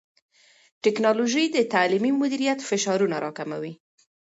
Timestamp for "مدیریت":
2.21-2.59